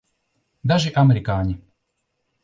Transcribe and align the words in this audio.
Daži 0.71 0.91
amerikāņi. 1.03 1.53